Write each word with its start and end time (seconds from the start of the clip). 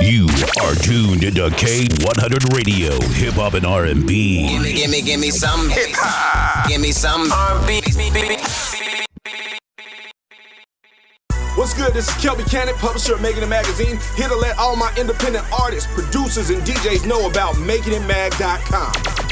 You 0.00 0.26
are 0.62 0.74
tuned 0.74 1.22
into 1.22 1.48
K100 1.50 2.56
Radio, 2.56 2.98
hip 3.12 3.34
hop 3.34 3.54
and 3.54 3.66
R&B. 3.66 4.48
Gimme, 4.48 4.72
gimme, 4.72 5.02
gimme 5.02 5.30
some 5.30 5.68
hip 5.68 5.90
hop. 5.92 6.68
Gimme 6.68 6.90
some 6.92 7.30
R&B. 7.30 7.82
What's 11.56 11.74
good? 11.74 11.92
This 11.92 12.08
is 12.08 12.14
Kelby 12.14 12.50
Cannon, 12.50 12.74
publisher 12.76 13.14
of 13.14 13.20
Makin'It 13.20 13.48
Magazine, 13.48 13.98
here 14.16 14.28
to 14.28 14.34
let 14.34 14.56
all 14.58 14.74
my 14.76 14.92
independent 14.98 15.44
artists, 15.52 15.92
producers, 15.92 16.48
and 16.48 16.62
DJs 16.62 17.06
know 17.06 17.28
about 17.28 17.54
makinitmag.com. 17.56 19.31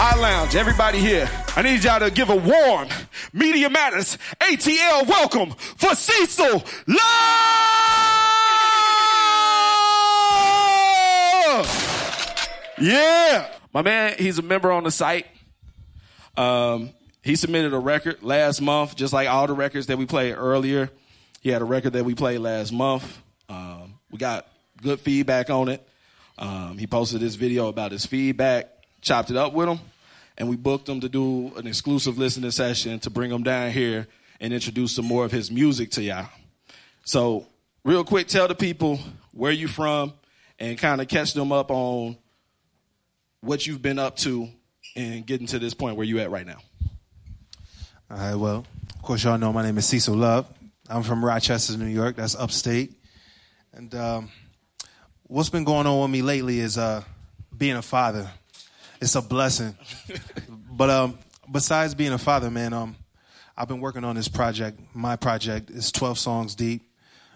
iLounge, 0.00 0.54
everybody 0.54 0.98
here. 0.98 1.28
I 1.54 1.60
need 1.60 1.84
y'all 1.84 2.00
to 2.00 2.10
give 2.10 2.30
a 2.30 2.34
warm 2.34 2.88
Media 3.34 3.68
Matters 3.68 4.16
ATL 4.40 5.06
welcome 5.06 5.50
for 5.50 5.94
Cecil 5.94 6.64
Love. 6.86 6.98
Yeah, 12.80 13.52
my 13.74 13.82
man, 13.82 14.14
he's 14.16 14.38
a 14.38 14.42
member 14.42 14.72
on 14.72 14.84
the 14.84 14.90
site. 14.90 15.26
Um, 16.34 16.92
he 17.22 17.36
submitted 17.36 17.74
a 17.74 17.78
record 17.78 18.22
last 18.22 18.62
month, 18.62 18.96
just 18.96 19.12
like 19.12 19.28
all 19.28 19.46
the 19.46 19.52
records 19.52 19.88
that 19.88 19.98
we 19.98 20.06
played 20.06 20.32
earlier. 20.32 20.88
He 21.42 21.50
had 21.50 21.60
a 21.60 21.66
record 21.66 21.92
that 21.92 22.06
we 22.06 22.14
played 22.14 22.38
last 22.38 22.72
month. 22.72 23.20
Um, 23.50 23.98
we 24.10 24.16
got 24.16 24.46
good 24.80 24.98
feedback 25.00 25.50
on 25.50 25.68
it. 25.68 25.86
Um, 26.38 26.78
he 26.78 26.86
posted 26.86 27.20
this 27.20 27.34
video 27.34 27.68
about 27.68 27.92
his 27.92 28.06
feedback, 28.06 28.79
chopped 29.00 29.30
it 29.30 29.36
up 29.36 29.52
with 29.52 29.68
him, 29.68 29.78
and 30.38 30.48
we 30.48 30.56
booked 30.56 30.88
him 30.88 31.00
to 31.00 31.08
do 31.08 31.52
an 31.56 31.66
exclusive 31.66 32.18
listening 32.18 32.50
session 32.50 32.98
to 33.00 33.10
bring 33.10 33.30
him 33.30 33.42
down 33.42 33.70
here 33.70 34.06
and 34.40 34.52
introduce 34.52 34.94
some 34.94 35.04
more 35.04 35.24
of 35.24 35.32
his 35.32 35.50
music 35.50 35.90
to 35.92 36.02
y'all. 36.02 36.26
So, 37.04 37.46
real 37.84 38.04
quick, 38.04 38.28
tell 38.28 38.48
the 38.48 38.54
people 38.54 38.98
where 39.32 39.52
you 39.52 39.68
from 39.68 40.12
and 40.58 40.78
kind 40.78 41.00
of 41.00 41.08
catch 41.08 41.34
them 41.34 41.52
up 41.52 41.70
on 41.70 42.16
what 43.40 43.66
you've 43.66 43.82
been 43.82 43.98
up 43.98 44.16
to 44.18 44.48
and 44.96 45.26
getting 45.26 45.46
to 45.48 45.58
this 45.58 45.74
point 45.74 45.96
where 45.96 46.06
you 46.06 46.18
at 46.20 46.30
right 46.30 46.46
now. 46.46 46.58
All 48.10 48.16
right, 48.16 48.34
well, 48.34 48.66
of 48.94 49.02
course, 49.02 49.24
y'all 49.24 49.38
know 49.38 49.52
my 49.52 49.62
name 49.62 49.78
is 49.78 49.86
Cecil 49.86 50.16
Love. 50.16 50.46
I'm 50.88 51.02
from 51.02 51.24
Rochester, 51.24 51.76
New 51.76 51.86
York. 51.86 52.16
That's 52.16 52.34
upstate. 52.34 52.92
And 53.72 53.94
um, 53.94 54.30
what's 55.22 55.48
been 55.48 55.64
going 55.64 55.86
on 55.86 56.02
with 56.02 56.10
me 56.10 56.22
lately 56.22 56.58
is 56.58 56.76
uh, 56.76 57.02
being 57.56 57.76
a 57.76 57.82
father. 57.82 58.28
It's 59.00 59.14
a 59.14 59.22
blessing. 59.22 59.76
but 60.70 60.90
um, 60.90 61.18
besides 61.50 61.94
being 61.94 62.12
a 62.12 62.18
father, 62.18 62.50
man, 62.50 62.72
um, 62.72 62.96
I've 63.56 63.68
been 63.68 63.80
working 63.80 64.04
on 64.04 64.16
this 64.16 64.28
project. 64.28 64.80
My 64.94 65.16
project 65.16 65.70
is 65.70 65.92
12 65.92 66.18
songs 66.18 66.54
deep. 66.54 66.82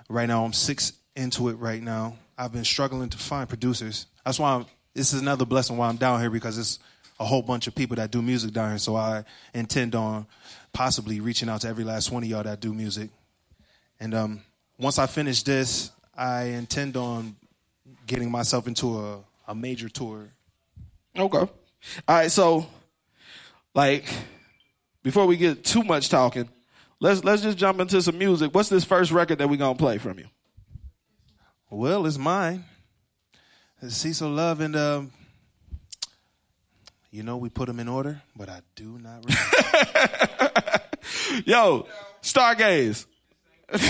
Right 0.08 0.26
now, 0.26 0.44
I'm 0.44 0.52
six 0.52 0.92
into 1.16 1.48
it 1.48 1.54
right 1.54 1.82
now. 1.82 2.16
I've 2.36 2.52
been 2.52 2.64
struggling 2.64 3.08
to 3.10 3.18
find 3.18 3.48
producers. 3.48 4.06
That's 4.24 4.38
why 4.38 4.54
I'm, 4.54 4.66
this 4.92 5.12
is 5.12 5.20
another 5.20 5.44
blessing 5.44 5.76
why 5.76 5.88
I'm 5.88 5.96
down 5.96 6.20
here 6.20 6.30
because 6.30 6.58
it's 6.58 6.78
a 7.20 7.24
whole 7.24 7.42
bunch 7.42 7.66
of 7.66 7.74
people 7.74 7.96
that 7.96 8.10
do 8.10 8.22
music 8.22 8.52
down 8.52 8.70
here. 8.70 8.78
So 8.78 8.96
I 8.96 9.24
intend 9.54 9.94
on 9.94 10.26
possibly 10.72 11.20
reaching 11.20 11.48
out 11.48 11.62
to 11.62 11.68
every 11.68 11.84
last 11.84 12.10
one 12.10 12.22
of 12.22 12.28
y'all 12.28 12.42
that 12.42 12.60
do 12.60 12.74
music. 12.74 13.10
And 14.00 14.14
um, 14.14 14.42
once 14.78 14.98
I 14.98 15.06
finish 15.06 15.42
this, 15.42 15.90
I 16.16 16.44
intend 16.44 16.96
on 16.96 17.36
getting 18.06 18.30
myself 18.30 18.66
into 18.66 18.98
a, 18.98 19.20
a 19.48 19.54
major 19.54 19.88
tour. 19.88 20.28
Okay. 21.16 21.50
All 22.08 22.16
right, 22.16 22.30
so 22.30 22.66
like 23.74 24.06
before 25.02 25.26
we 25.26 25.36
get 25.36 25.64
too 25.64 25.82
much 25.82 26.08
talking, 26.08 26.48
let's 27.00 27.24
let's 27.24 27.42
just 27.42 27.58
jump 27.58 27.80
into 27.80 28.00
some 28.02 28.18
music. 28.18 28.54
What's 28.54 28.68
this 28.68 28.84
first 28.84 29.10
record 29.10 29.38
that 29.38 29.48
we're 29.48 29.56
gonna 29.56 29.74
play 29.76 29.98
from 29.98 30.18
you? 30.18 30.26
Well, 31.70 32.06
it's 32.06 32.18
mine. 32.18 32.64
It's 33.82 33.96
Cecil 33.96 34.30
Love, 34.30 34.60
and 34.60 34.76
um, 34.76 35.12
you 37.10 37.22
know 37.22 37.36
we 37.36 37.48
put 37.48 37.66
them 37.66 37.80
in 37.80 37.88
order, 37.88 38.22
but 38.36 38.48
I 38.48 38.60
do 38.76 38.98
not 38.98 39.24
remember. 39.24 40.80
Yo, 41.44 41.86
Stargaze. 42.22 43.06
Get 43.72 43.80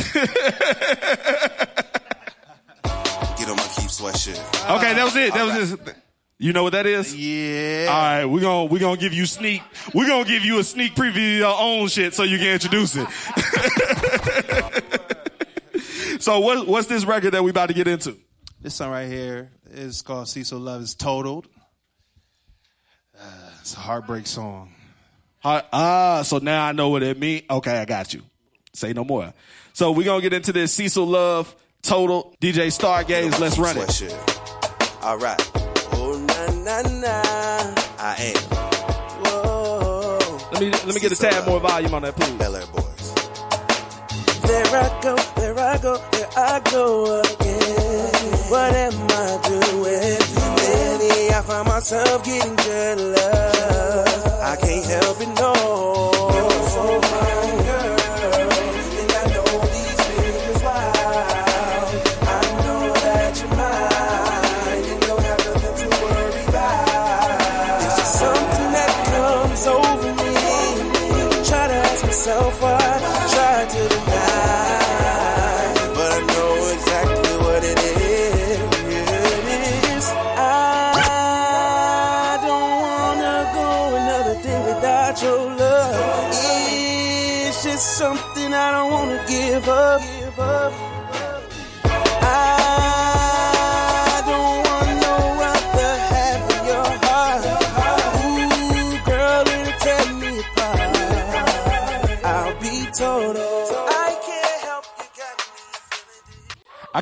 on 3.49 3.56
my 3.56 3.69
keep 3.77 3.91
sweat 3.91 4.16
shit. 4.16 4.38
Okay, 4.38 4.94
that 4.94 5.04
was 5.04 5.16
it. 5.16 5.34
That 5.34 5.44
was 5.44 5.72
it. 5.72 5.97
You 6.39 6.53
know 6.53 6.65
what 6.65 6.72
that 6.72 6.87
is? 6.87 7.15
yeah. 7.15 7.87
All 7.89 7.95
right, 7.95 8.25
we're 8.25 8.41
gonna 8.41 8.65
we're 8.65 8.81
gonna 8.81 8.97
give 8.97 9.15
you 9.15 9.25
sneak. 9.25 9.62
We're 9.95 10.09
gonna 10.09 10.25
give 10.25 10.45
you 10.45 10.59
a 10.59 10.65
sneak 10.65 10.95
preview 10.95 11.34
of 11.34 11.39
your 11.39 11.56
own 11.56 11.89
shit 11.89 12.12
so 12.12 12.25
you 12.25 12.39
can 12.39 12.49
introduce 12.49 12.97
it. 12.97 13.09
so 16.21 16.41
what 16.41 16.67
what's 16.67 16.89
this 16.89 17.05
record 17.05 17.33
that 17.33 17.45
we 17.45 17.50
about 17.50 17.67
to 17.67 17.75
get 17.75 17.87
into? 17.87 18.17
This 18.61 18.75
song 18.75 18.91
right 18.91 19.06
here 19.06 19.53
is 19.71 20.03
called 20.03 20.28
Cecil 20.28 20.59
Love 20.59 20.83
is 20.83 20.95
Totaled. 20.95 21.47
Uh, 23.19 23.51
it's 23.61 23.75
a 23.75 23.78
heartbreak 23.78 24.27
song. 24.27 24.72
Ah, 25.45 25.65
ah, 25.72 26.22
so 26.22 26.39
now 26.39 26.66
I 26.66 26.72
know 26.72 26.89
what 26.89 27.03
it 27.05 27.19
means. 27.19 27.43
Okay, 27.49 27.78
I 27.78 27.84
got 27.84 28.12
you. 28.12 28.22
Say 28.72 28.93
no 28.93 29.05
more. 29.05 29.33
So 29.72 29.93
we're 29.93 30.05
gonna 30.05 30.22
get 30.22 30.33
into 30.33 30.53
this 30.53 30.72
Cecil 30.72 31.06
Love 31.06 31.55
Total 31.83 32.34
DJ 32.41 32.77
Stargaze. 32.77 33.39
Let's 33.39 33.56
run 33.56 33.77
it. 33.78 35.03
All 35.03 35.19
right. 35.19 35.53
Na 36.64 36.80
na 36.80 36.88
na, 36.88 37.22
I 37.98 38.32
am. 38.32 38.42
Whoa. 39.22 40.19
Let 40.52 40.60
me 40.62 40.70
let 40.70 40.94
me 40.94 41.00
get 41.00 41.12
a 41.12 41.16
tad 41.16 41.47
more 41.47 41.60
volume 41.60 41.92
on 41.92 42.02
that, 42.02 42.16
please. 42.16 42.32
Bel 42.38 42.56
Air 42.56 42.66
boys. 42.72 43.14
There 44.48 44.64
I 44.64 45.00
go, 45.03 45.14
there 45.36 45.58
I 45.58 45.78
go, 45.78 45.98
there 46.12 46.28
I 46.36 46.60
go 46.72 47.20
again. 47.20 48.32
What 48.48 48.72
am 48.74 48.94
I 49.10 49.41
doing? 49.44 50.20
Lately 50.56 51.34
I 51.34 51.42
find 51.42 51.69
myself 51.69 52.24
getting 52.24 52.56
jealous. 52.56 54.24
I 54.41 54.56
can't 54.56 54.86
help 54.86 55.20
it, 55.20 55.28
no. 55.41 57.13
Myself 72.26 72.73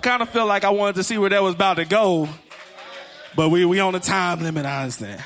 kind 0.02 0.22
of 0.22 0.28
felt 0.28 0.48
like 0.48 0.64
I 0.64 0.70
wanted 0.70 0.96
to 0.96 1.04
see 1.04 1.16
where 1.18 1.30
that 1.30 1.42
was 1.42 1.54
about 1.54 1.74
to 1.74 1.84
go, 1.84 2.28
but 3.36 3.48
we 3.50 3.64
we 3.64 3.80
on 3.80 3.94
a 3.94 4.00
time 4.00 4.42
limit. 4.42 4.66
I 4.66 4.82
understand. 4.82 5.22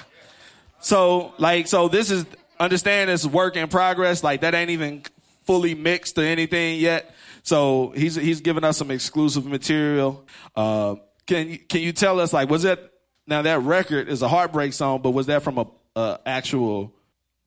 So 0.81 1.34
like 1.38 1.67
so 1.67 1.88
this 1.88 2.11
is 2.11 2.26
understand 2.61 3.11
it's 3.11 3.26
work 3.26 3.56
in 3.56 3.69
progress. 3.69 4.23
Like 4.23 4.43
that 4.43 4.55
ain't 4.55 4.70
even 4.70 5.02
fully 5.44 5.75
mixed 5.75 6.19
or 6.19 6.23
anything 6.23 6.78
yet. 6.78 7.14
So 7.43 7.93
he's 7.96 8.14
he's 8.14 8.40
giving 8.40 8.64
us 8.64 8.76
some 8.76 8.90
exclusive 8.90 9.46
material. 9.46 10.26
Uh, 10.55 10.96
can 11.26 11.56
can 11.69 11.81
you 11.81 11.93
tell 11.93 12.20
us 12.20 12.32
like 12.32 12.50
was 12.50 12.62
that 12.62 12.93
now 13.26 13.43
that 13.43 13.62
record 13.62 14.08
is 14.08 14.23
a 14.23 14.28
heartbreak 14.28 14.73
song, 14.73 15.00
but 15.02 15.11
was 15.11 15.26
that 15.26 15.43
from 15.43 15.58
a, 15.58 15.67
a 15.96 16.20
actual 16.26 16.93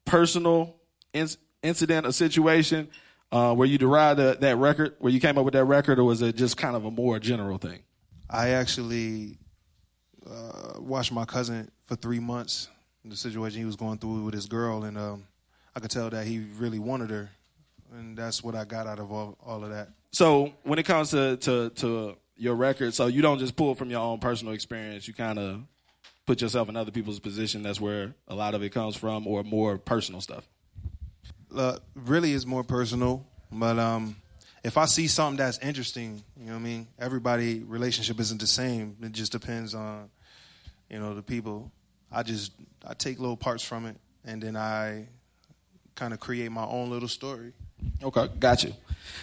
personal 0.06 0.76
in, 1.14 1.28
incident, 1.64 2.06
a 2.06 2.14
situation, 2.14 2.90
Uh, 3.32 3.54
where 3.54 3.68
you 3.68 3.78
derived 3.78 4.20
that 4.20 4.58
record, 4.58 4.96
where 5.00 5.14
you 5.14 5.20
came 5.20 5.38
up 5.38 5.46
with 5.46 5.54
that 5.54 5.66
record, 5.66 6.00
or 6.00 6.04
was 6.04 6.22
it 6.22 6.36
just 6.36 6.58
kind 6.58 6.76
of 6.76 6.86
a 6.86 6.92
more 6.92 7.20
general 7.20 7.60
thing? 7.60 7.80
I 8.28 8.50
actually 8.50 9.38
uh, 10.28 10.80
watched 10.80 11.12
my 11.12 11.26
cousin 11.26 11.70
for 11.86 11.96
three 11.96 12.20
months. 12.20 12.70
The 13.06 13.16
situation 13.16 13.60
he 13.60 13.66
was 13.66 13.76
going 13.76 13.98
through 13.98 14.26
with 14.26 14.34
his 14.34 14.48
girl, 14.48 14.84
and 14.84 14.98
um, 14.98 15.28
I 15.76 15.80
could 15.80 15.92
tell 15.92 16.10
that 16.10 16.26
he 16.26 16.40
really 16.58 16.80
wanted 16.80 17.12
her, 17.12 17.30
and 17.94 18.18
that's 18.18 18.44
what 18.44 18.56
I 18.56 18.66
got 18.66 18.88
out 18.88 19.00
of 19.00 19.12
all, 19.12 19.38
all 19.46 19.64
of 19.64 19.70
that. 19.70 19.90
So 20.12 20.54
when 20.64 20.80
it 20.80 20.84
comes 20.84 21.12
to, 21.12 21.38
to 21.38 21.70
to 21.70 22.18
your 22.36 22.56
record, 22.56 22.94
so 22.94 23.08
you 23.08 23.22
don't 23.22 23.40
just 23.40 23.56
pull 23.56 23.76
from 23.76 23.90
your 23.90 24.00
own 24.00 24.20
personal 24.20 24.54
experience. 24.54 25.08
You 25.08 25.14
kind 25.14 25.38
of 25.40 25.62
put 26.26 26.42
yourself 26.42 26.70
in 26.70 26.76
other 26.76 26.92
people's 26.92 27.20
position. 27.20 27.64
That's 27.64 27.82
where 27.82 28.16
a 28.28 28.36
lot 28.36 28.54
of 28.54 28.64
it 28.64 28.70
comes 28.70 28.96
from, 28.96 29.28
or 29.28 29.44
more 29.44 29.78
personal 29.78 30.22
stuff. 30.22 30.48
Uh, 31.56 31.78
really, 31.96 32.34
is 32.34 32.46
more 32.46 32.64
personal, 32.64 33.26
but 33.52 33.80
um, 33.80 34.16
if 34.64 34.78
I 34.78 34.86
see 34.86 35.08
something 35.08 35.38
that's 35.38 35.58
interesting, 35.60 36.24
you 36.38 36.46
know 36.46 36.54
what 36.54 36.60
I 36.60 36.62
mean. 36.62 36.88
Everybody 37.00 37.60
relationship 37.60 38.20
isn't 38.20 38.40
the 38.40 38.48
same. 38.48 38.98
It 39.02 39.14
just 39.14 39.32
depends 39.32 39.74
on, 39.74 40.10
you 40.90 41.00
know, 41.00 41.16
the 41.16 41.24
people. 41.24 41.72
I 42.12 42.24
just 42.24 42.52
I 42.86 42.94
take 42.94 43.20
little 43.20 43.38
parts 43.38 43.64
from 43.64 43.86
it, 43.86 43.96
and 44.26 44.42
then 44.42 44.56
I 44.56 45.08
kind 45.96 46.14
of 46.14 46.20
create 46.20 46.52
my 46.52 46.66
own 46.66 46.90
little 46.90 47.08
story. 47.08 47.54
Okay, 48.04 48.30
got 48.40 48.64
you. 48.64 48.74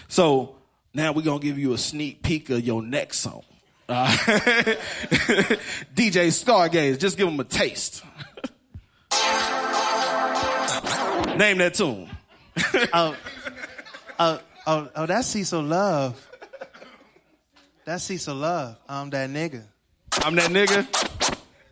So 0.09 0.57
now 0.95 1.13
we're 1.13 1.23
gonna 1.23 1.41
give 1.41 1.59
you 1.59 1.75
a 1.75 1.79
sneak 1.79 2.23
peek 2.23 2.51
of 2.51 2.67
your 2.67 2.83
next 2.83 3.19
song. 3.19 3.43
Uh, 3.89 4.09
DJ 5.95 6.33
Stargaze, 6.33 6.99
just 6.99 7.17
give 7.17 7.29
them 7.29 7.39
a 7.39 7.45
taste. 7.45 8.03
Name 11.39 11.59
that 11.59 11.75
tune. 11.75 12.11
oh, 12.93 13.17
oh, 14.19 14.41
oh, 14.67 14.89
oh, 14.95 15.07
that's 15.07 15.29
Cecil 15.29 15.63
Love. 15.63 16.31
That's 17.85 18.05
Cecil 18.05 18.35
Love. 18.35 18.77
I'm 18.89 19.11
that 19.11 19.31
nigga. 19.31 19.63
I'm 20.25 20.35
that 20.37 20.51
nigga. 20.51 20.87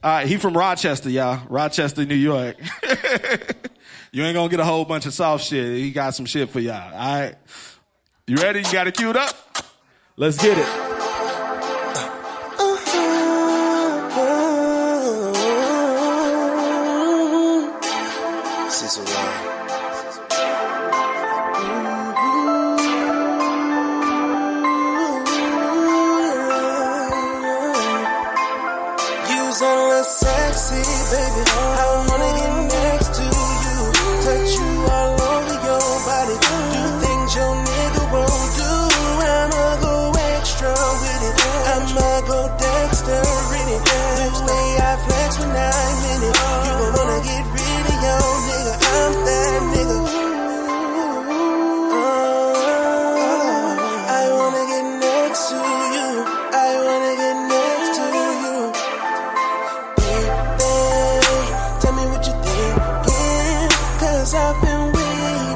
All 0.02 0.10
right, 0.10 0.26
he 0.26 0.36
from 0.36 0.56
Rochester, 0.56 1.08
y'all. 1.08 1.40
Rochester, 1.48 2.04
New 2.04 2.14
York. 2.14 2.56
you 4.12 4.22
ain't 4.22 4.34
gonna 4.34 4.48
get 4.48 4.60
a 4.60 4.64
whole 4.64 4.84
bunch 4.84 5.06
of 5.06 5.14
soft 5.14 5.44
shit. 5.44 5.78
He 5.78 5.90
got 5.90 6.14
some 6.14 6.26
shit 6.26 6.50
for 6.50 6.60
y'all. 6.60 6.92
All 6.94 7.20
right. 7.20 7.34
You 8.26 8.36
ready? 8.36 8.60
You 8.60 8.72
got 8.72 8.86
it 8.86 8.96
queued 8.96 9.16
up? 9.16 9.34
Let's 10.16 10.40
get 10.40 10.58
it. 10.58 10.93
Sexy, 30.04 30.82
baby. 31.10 32.13
Cause 64.24 64.34
I've 64.34 64.58
been 64.62 64.86
waiting 64.86 65.54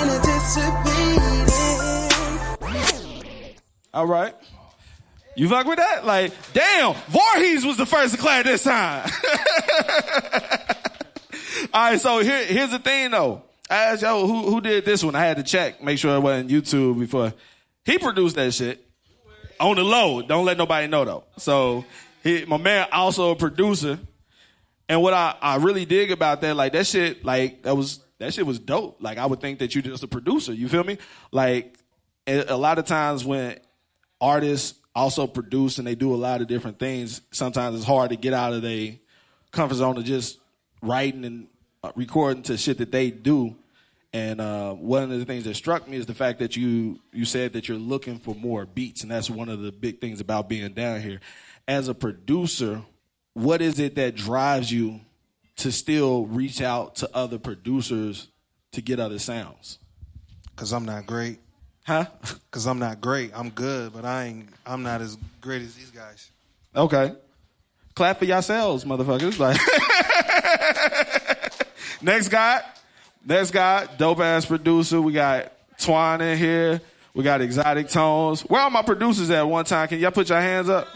and 0.00 0.10
anticipating. 0.10 1.48
All 3.92 4.06
right. 4.06 4.34
You 5.36 5.50
fuck 5.50 5.66
with 5.66 5.76
that? 5.76 6.06
Like, 6.06 6.32
damn, 6.54 6.94
Voorhees 7.10 7.66
was 7.66 7.76
the 7.76 7.84
first 7.84 8.14
to 8.14 8.20
clap 8.20 8.46
this 8.46 8.62
time. 8.62 9.06
All 11.74 11.90
right, 11.90 12.00
so 12.00 12.20
here, 12.20 12.46
here's 12.46 12.70
the 12.70 12.78
thing 12.78 13.10
though. 13.10 13.42
I 13.68 13.76
asked 13.76 14.00
yo, 14.00 14.26
who 14.26 14.48
who 14.50 14.62
did 14.62 14.86
this 14.86 15.04
one? 15.04 15.14
I 15.14 15.20
had 15.20 15.36
to 15.36 15.42
check, 15.42 15.82
make 15.82 15.98
sure 15.98 16.16
it 16.16 16.20
wasn't 16.20 16.48
YouTube 16.48 16.98
before. 16.98 17.34
He 17.84 17.98
produced 17.98 18.36
that 18.36 18.54
shit 18.54 18.82
on 19.60 19.76
the 19.76 19.84
low. 19.84 20.22
Don't 20.22 20.46
let 20.46 20.56
nobody 20.56 20.86
know 20.86 21.04
though. 21.04 21.24
So 21.36 21.84
he, 22.22 22.46
my 22.46 22.56
man, 22.56 22.88
also 22.92 23.32
a 23.32 23.36
producer. 23.36 23.98
And 24.88 25.02
what 25.02 25.12
I, 25.12 25.36
I 25.40 25.56
really 25.56 25.84
dig 25.84 26.10
about 26.10 26.40
that, 26.40 26.56
like 26.56 26.72
that 26.72 26.86
shit, 26.86 27.24
like 27.24 27.62
that 27.64 27.76
was 27.76 28.00
that 28.18 28.34
shit 28.34 28.46
was 28.46 28.58
dope. 28.58 28.98
Like 29.00 29.18
I 29.18 29.26
would 29.26 29.40
think 29.40 29.58
that 29.58 29.74
you're 29.74 29.82
just 29.82 30.02
a 30.02 30.08
producer. 30.08 30.52
You 30.52 30.68
feel 30.68 30.84
me? 30.84 30.98
Like 31.30 31.78
a, 32.26 32.56
lot 32.56 32.78
of 32.78 32.84
times 32.86 33.24
when 33.24 33.58
artists 34.20 34.78
also 34.94 35.26
produce 35.26 35.78
and 35.78 35.86
they 35.86 35.94
do 35.94 36.14
a 36.14 36.16
lot 36.16 36.40
of 36.40 36.46
different 36.46 36.78
things, 36.78 37.20
sometimes 37.30 37.76
it's 37.76 37.84
hard 37.84 38.10
to 38.10 38.16
get 38.16 38.32
out 38.32 38.52
of 38.52 38.62
their 38.62 38.94
comfort 39.52 39.76
zone 39.76 39.96
of 39.96 40.04
just 40.04 40.38
writing 40.82 41.24
and 41.24 41.48
uh, 41.82 41.92
recording 41.94 42.42
to 42.44 42.56
shit 42.56 42.78
that 42.78 42.90
they 42.90 43.10
do. 43.10 43.56
And 44.12 44.40
uh, 44.40 44.72
one 44.72 45.04
of 45.04 45.10
the 45.10 45.24
things 45.24 45.44
that 45.44 45.54
struck 45.54 45.86
me 45.86 45.96
is 45.96 46.06
the 46.06 46.14
fact 46.14 46.38
that 46.38 46.56
you 46.56 46.98
you 47.12 47.26
said 47.26 47.52
that 47.52 47.68
you're 47.68 47.76
looking 47.76 48.18
for 48.18 48.34
more 48.34 48.64
beats, 48.64 49.02
and 49.02 49.10
that's 49.10 49.28
one 49.28 49.50
of 49.50 49.60
the 49.60 49.70
big 49.70 50.00
things 50.00 50.20
about 50.20 50.48
being 50.48 50.72
down 50.72 51.02
here. 51.02 51.20
As 51.68 51.88
a 51.88 51.94
producer, 51.94 52.82
what 53.38 53.62
is 53.62 53.78
it 53.78 53.94
that 53.94 54.16
drives 54.16 54.72
you 54.72 55.00
to 55.56 55.70
still 55.70 56.26
reach 56.26 56.60
out 56.60 56.96
to 56.96 57.08
other 57.14 57.38
producers 57.38 58.28
to 58.72 58.82
get 58.82 58.98
other 58.98 59.18
sounds? 59.18 59.78
Cause 60.56 60.72
I'm 60.72 60.84
not 60.84 61.06
great. 61.06 61.38
Huh? 61.86 62.06
Cause 62.50 62.66
I'm 62.66 62.80
not 62.80 63.00
great. 63.00 63.30
I'm 63.34 63.50
good, 63.50 63.92
but 63.92 64.04
I 64.04 64.24
ain't. 64.24 64.48
I'm 64.66 64.82
not 64.82 65.00
as 65.00 65.16
great 65.40 65.62
as 65.62 65.76
these 65.76 65.90
guys. 65.90 66.30
Okay. 66.74 67.14
Clap 67.94 68.18
for 68.18 68.24
yourselves, 68.24 68.84
motherfuckers. 68.84 69.38
Like 69.38 69.60
next 72.02 72.28
guy, 72.28 72.62
next 73.24 73.52
guy, 73.52 73.86
dope 73.98 74.20
ass 74.20 74.46
producer. 74.46 75.00
We 75.00 75.12
got 75.12 75.52
Twine 75.78 76.20
in 76.20 76.38
here. 76.38 76.80
We 77.14 77.22
got 77.22 77.40
exotic 77.40 77.88
tones. 77.88 78.42
Where 78.42 78.62
are 78.62 78.70
my 78.70 78.82
producers 78.82 79.30
at 79.30 79.42
one 79.42 79.64
time? 79.64 79.88
Can 79.88 80.00
y'all 80.00 80.10
put 80.10 80.28
your 80.28 80.40
hands 80.40 80.68
up? 80.68 80.88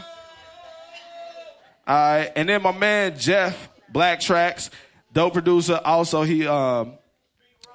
All 1.87 1.97
right, 1.97 2.31
and 2.37 2.49
then 2.49 2.63
my 2.63 2.73
man 2.73 3.19
Jeff 3.19 3.69
Black 3.89 4.21
Tracks, 4.21 4.71
dope 5.13 5.33
producer. 5.33 5.81
Also, 5.85 6.23
he 6.23 6.47
um, 6.47 6.95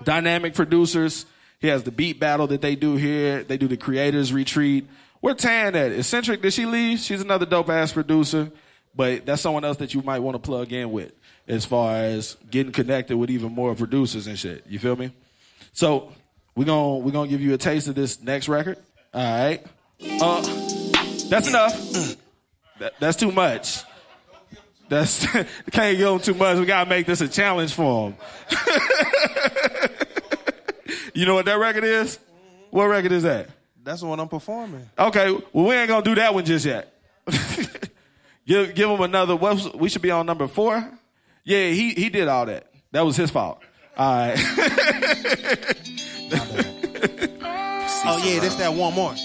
dynamic 0.03 0.53
producers. 0.53 1.25
He 1.59 1.67
has 1.67 1.83
the 1.83 1.91
beat 1.91 2.19
battle 2.19 2.47
that 2.47 2.61
they 2.61 2.75
do 2.75 2.95
here. 2.95 3.43
They 3.43 3.57
do 3.57 3.67
the 3.67 3.77
creators 3.77 4.31
retreat. 4.31 4.87
Where 5.19 5.33
Tan 5.33 5.75
at? 5.75 5.91
Eccentric, 5.91 6.41
did 6.41 6.53
she 6.53 6.65
leave? 6.65 6.99
She's 6.99 7.21
another 7.21 7.45
dope 7.45 7.69
ass 7.69 7.91
producer, 7.91 8.51
but 8.95 9.25
that's 9.25 9.41
someone 9.41 9.65
else 9.65 9.77
that 9.77 9.93
you 9.93 10.01
might 10.01 10.19
want 10.19 10.35
to 10.35 10.39
plug 10.39 10.71
in 10.71 10.91
with 10.91 11.13
as 11.47 11.65
far 11.65 11.95
as 11.95 12.37
getting 12.49 12.71
connected 12.71 13.17
with 13.17 13.29
even 13.29 13.51
more 13.51 13.73
producers 13.73 14.27
and 14.27 14.37
shit. 14.37 14.65
You 14.67 14.79
feel 14.79 14.95
me? 14.95 15.11
So 15.73 16.13
we're 16.55 16.65
gonna 16.65 16.97
we're 16.97 17.11
gonna 17.11 17.29
give 17.29 17.41
you 17.41 17.53
a 17.53 17.57
taste 17.57 17.87
of 17.87 17.95
this 17.95 18.21
next 18.21 18.47
record. 18.47 18.77
All 19.13 19.21
right. 19.21 19.65
Uh, 20.01 20.41
that's 21.29 21.47
enough. 21.47 22.15
That, 22.79 22.93
that's 22.99 23.17
too 23.17 23.31
much. 23.31 23.83
That's 24.89 25.25
can't 25.71 25.97
give 25.97 26.07
them 26.07 26.19
too 26.19 26.33
much. 26.33 26.57
We 26.57 26.65
gotta 26.65 26.89
make 26.89 27.05
this 27.05 27.21
a 27.21 27.27
challenge 27.27 27.73
for 27.73 28.09
them. 28.09 28.17
you 31.13 31.25
know 31.25 31.35
what 31.35 31.45
that 31.45 31.59
record 31.59 31.83
is? 31.83 32.19
What 32.69 32.85
record 32.85 33.11
is 33.11 33.23
that? 33.23 33.49
That's 33.83 34.01
the 34.01 34.07
one 34.07 34.19
I'm 34.19 34.27
performing. 34.27 34.89
Okay, 34.97 35.31
well 35.53 35.67
we 35.67 35.75
ain't 35.75 35.87
gonna 35.87 36.03
do 36.03 36.15
that 36.15 36.33
one 36.33 36.45
just 36.45 36.65
yet. 36.65 36.93
give 38.45 38.75
give 38.75 38.89
him 38.89 39.01
another. 39.01 39.35
What 39.35 39.75
we 39.75 39.89
should 39.89 40.01
be 40.01 40.11
on 40.11 40.25
number 40.25 40.47
four. 40.47 40.89
Yeah, 41.43 41.69
he 41.69 41.91
he 41.91 42.09
did 42.09 42.27
all 42.27 42.45
that. 42.45 42.71
That 42.91 43.05
was 43.05 43.15
his 43.15 43.31
fault. 43.31 43.61
All 43.97 44.15
right. 44.15 44.37
Oh 48.09 48.21
yeah, 48.23 48.39
this 48.39 48.55
that 48.55 48.73
one 48.73 48.93
more. 48.93 49.15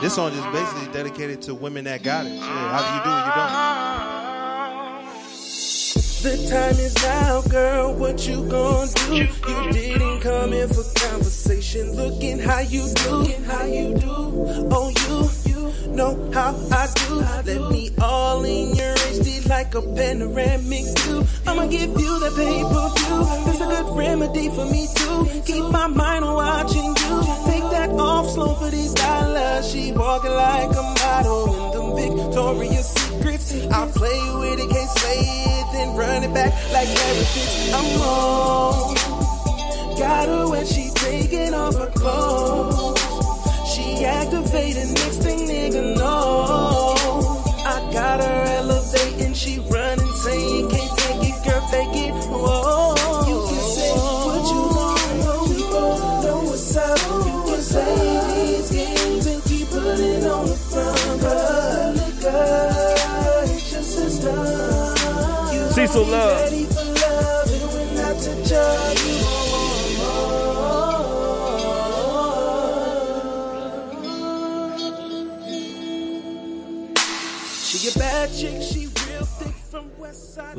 This 0.00 0.14
song 0.14 0.32
is 0.32 0.44
basically 0.52 0.92
dedicated 0.92 1.42
to 1.42 1.54
women 1.56 1.82
that 1.84 2.04
got 2.04 2.24
it. 2.24 2.32
Yeah, 2.32 2.42
how 2.42 2.78
you 2.94 3.02
do, 3.02 3.10
it, 3.10 3.26
you 3.26 3.32
don't. 3.34 3.58
The 6.22 6.36
time 6.48 6.78
is 6.78 6.94
now, 7.02 7.42
girl. 7.42 7.94
What 7.94 8.26
you 8.28 8.48
gonna 8.48 8.92
do? 9.08 9.16
You 9.16 9.72
didn't 9.72 10.20
come 10.20 10.52
in 10.52 10.68
for 10.68 10.84
conversation. 10.94 11.96
Looking 11.96 12.38
how 12.38 12.60
you 12.60 12.86
do, 12.94 13.24
how 13.46 13.64
you 13.64 13.94
do. 13.98 14.68
Oh, 14.70 14.88
you. 14.88 15.37
Know 15.88 16.30
how 16.32 16.54
I 16.70 16.88
do. 16.94 17.14
Let 17.44 17.70
me 17.70 17.90
all 18.00 18.44
in 18.44 18.74
your 18.74 18.94
HD 18.94 19.48
like 19.48 19.74
a 19.74 19.82
panoramic 19.82 20.84
view. 20.98 21.24
I'ma 21.46 21.66
give 21.66 21.90
you 21.90 22.12
the 22.20 22.30
pay 22.36 22.62
per 22.62 22.86
view. 22.96 23.50
It's 23.50 23.60
a 23.60 23.66
good 23.66 23.96
remedy 23.96 24.48
for 24.50 24.66
me 24.66 24.86
too. 24.94 25.42
Keep 25.44 25.64
my 25.72 25.86
mind 25.86 26.24
on 26.24 26.34
watching 26.34 26.94
you. 27.02 27.14
Take 27.46 27.66
that 27.70 27.90
off 27.98 28.30
slow 28.30 28.54
for 28.54 28.70
these 28.70 28.94
dollars. 28.94 29.70
She 29.70 29.92
walking 29.92 30.32
like 30.32 30.70
a 30.70 30.82
model 31.00 31.42
in 31.54 31.72
them 31.74 32.16
Victoria's 32.16 32.86
Secrets. 32.86 33.66
I 33.66 33.86
play 33.90 34.20
with 34.40 34.60
it, 34.60 34.70
can't 34.70 34.90
say 34.98 35.18
it, 35.20 35.66
then 35.72 35.96
run 35.96 36.24
it 36.24 36.32
back 36.34 36.52
like 36.72 36.88
heritage. 36.88 37.72
I'm 37.72 38.00
wrong. 38.00 38.94
Got 39.98 40.28
her 40.28 40.48
when 40.48 40.66
she 40.66 40.90
taking 40.94 41.54
off 41.54 41.74
her 41.74 41.90
clothes. 41.90 42.97
She 43.98 44.04
activating, 44.04 44.94
next 44.94 45.22
thing 45.24 45.40
nigga 45.40 45.96
know. 45.96 46.94
I 47.66 47.90
got 47.92 48.20
her 48.20 48.44
elevating, 48.58 49.34
she 49.34 49.58
running, 49.58 50.12
saying 50.12 50.70
can't 50.70 50.98
take 50.98 51.24
it, 51.30 51.44
girl, 51.44 51.62
take 51.68 51.96
it. 52.06 52.14
Whoa. 52.30 52.94
You 53.26 53.38
can 53.48 53.64
say 53.74 53.92
what 53.98 54.44
you 54.52 54.62
want, 54.78 55.02
know 56.22 56.38
what's 56.46 56.76
up. 56.76 56.98
You 57.26 57.42
can 57.50 57.60
say 57.60 57.90
these 58.36 58.70
games 58.70 59.26
and 59.26 59.42
keep 59.42 59.66
putting 59.68 60.26
on 60.26 60.46
the 60.46 60.54
front. 60.54 61.20
But 61.20 61.96
it's 63.50 63.72
your 63.72 63.82
sister. 63.82 64.30
You 65.52 65.60
Cecil 65.74 66.04
love, 66.04 66.38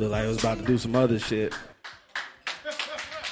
Look 0.00 0.10
like 0.12 0.24
I 0.24 0.26
was 0.28 0.38
about 0.38 0.58
to 0.58 0.64
do 0.64 0.78
some 0.78 0.96
other 0.96 1.18
shit. 1.18 1.54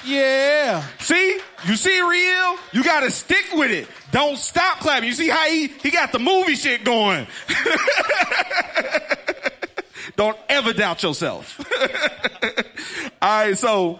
Yeah. 0.05 0.85
See? 0.99 1.39
You 1.67 1.75
see 1.75 2.01
real? 2.01 2.57
You 2.71 2.83
gotta 2.83 3.11
stick 3.11 3.45
with 3.53 3.71
it. 3.71 3.87
Don't 4.11 4.37
stop 4.37 4.79
clapping. 4.79 5.07
You 5.07 5.13
see 5.13 5.29
how 5.29 5.47
he, 5.49 5.67
he 5.67 5.91
got 5.91 6.11
the 6.11 6.19
movie 6.19 6.55
shit 6.55 6.83
going. 6.83 7.27
Don't 10.15 10.37
ever 10.49 10.73
doubt 10.73 11.03
yourself. 11.03 11.59
All 13.21 13.45
right, 13.45 13.57
so 13.57 13.99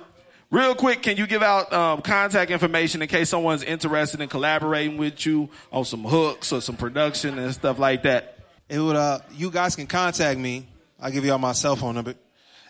real 0.50 0.76
quick, 0.76 1.02
can 1.02 1.18
you 1.18 1.28
give 1.28 1.44
out 1.44 1.72
um, 1.72 2.02
contact 2.02 2.52
information 2.52 3.02
in 3.02 3.08
case 3.08 3.30
someone's 3.30 3.64
interested 3.64 4.22
in 4.22 4.30
collaborating 4.30 4.98
with 4.98 5.26
you 5.26 5.50
on 5.72 5.86
some 5.86 6.04
hooks 6.04 6.52
or 6.52 6.62
some 6.62 6.78
production 6.78 7.38
and 7.40 7.54
stuff 7.54 7.80
like 7.80 8.04
that? 8.04 8.38
It 8.70 8.80
would 8.80 8.96
uh 8.96 9.20
you 9.32 9.50
guys 9.50 9.76
can 9.76 9.88
contact 9.88 10.40
me. 10.40 10.68
I'll 11.00 11.12
give 11.12 11.26
you 11.26 11.32
all 11.32 11.40
my 11.40 11.54
cell 11.54 11.76
phone 11.76 11.96
number. 11.96 12.16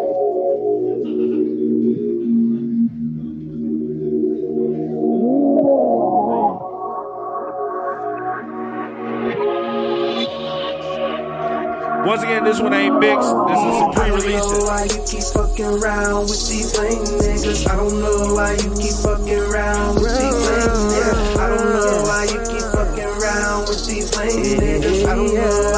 Once 12.06 12.22
again, 12.22 12.44
this 12.44 12.60
one 12.60 12.74
ain't 12.74 12.98
mixed. 13.00 13.32
This 13.48 13.56
is 13.56 13.74
some 13.80 13.90
I 13.96 14.08
don't 14.08 14.20
pre-release. 14.20 14.44
know 14.44 14.64
why 14.68 14.84
you 14.84 15.00
keep 15.08 15.24
fucking 15.24 15.64
around 15.64 16.28
with 16.28 16.48
these 16.48 16.78
lame 16.78 17.00
niggas. 17.00 17.66
I 17.66 17.76
don't 17.76 17.98
know 17.98 18.34
why 18.34 18.52
you 18.52 18.68
keep 18.76 18.92
fucking 19.00 19.40
around 19.40 19.94
with 19.96 20.12
these 20.12 20.36
lame 20.44 20.68
niggas. 20.92 21.36
I 21.40 21.48
don't 21.48 21.64
know 21.72 22.02
why 22.04 22.24
you 22.28 22.38
keep 22.44 22.66
fucking 22.76 23.08
around 23.08 23.68
with 23.68 23.86
these 23.88 24.12
lame 24.18 24.60
niggas. 24.60 25.04
I 25.08 25.14
don't 25.16 25.32
know 25.34 25.73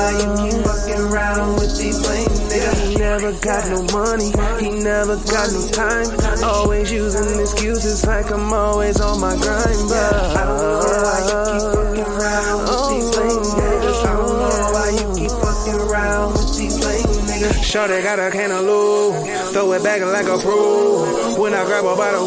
never 3.26 3.40
got 3.40 3.68
no 3.68 3.82
money, 3.92 4.30
he 4.60 4.70
never 4.82 5.16
got 5.16 5.50
no 5.50 5.68
time. 5.70 6.06
Always 6.44 6.92
using 6.92 7.40
excuses 7.40 8.06
like 8.06 8.30
I'm 8.30 8.52
always 8.52 9.00
on 9.00 9.20
my 9.20 9.34
grind. 9.36 9.88
But 9.88 10.14
I 10.14 10.44
don't 10.44 10.58
know 10.58 10.78
why 11.02 11.18
you 11.26 11.42
keep 11.50 11.66
fucking 11.74 12.06
around 12.06 12.58
with 12.62 12.86
these 12.90 13.08
oh. 13.10 13.20
lame 13.20 13.42
niggas. 13.58 14.04
I 14.04 14.12
don't 14.16 14.38
know 14.38 14.70
why 14.74 14.88
you 14.90 15.06
keep 15.18 15.30
fucking 15.42 15.80
around 15.90 16.32
with 16.34 16.56
these 16.56 16.78
lame 16.84 17.26
niggas. 17.26 17.64
Shorty 17.64 18.02
got 18.02 18.18
a 18.20 18.30
cantaloupe, 18.30 19.52
throw 19.52 19.72
it 19.72 19.82
back 19.82 20.00
like 20.02 20.26
a 20.26 20.38
pro. 20.38 21.40
When 21.40 21.54
I 21.54 21.64
grab 21.64 21.84
her 21.84 21.96
by 21.96 22.12
the 22.12 22.24